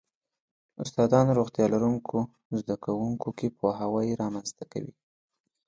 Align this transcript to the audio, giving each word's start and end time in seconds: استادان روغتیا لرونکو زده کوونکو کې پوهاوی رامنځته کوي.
استادان 0.83 1.27
روغتیا 1.37 1.65
لرونکو 1.73 2.19
زده 2.59 2.75
کوونکو 2.83 3.29
کې 3.37 3.47
پوهاوی 3.57 4.17
رامنځته 4.21 4.63
کوي. 4.71 4.93